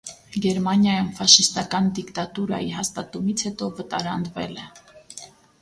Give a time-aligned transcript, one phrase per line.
[0.43, 4.69] Գերմանիայում ֆաշիստական դիկտատուրայի հաստատումից հետո վտարանդվել է։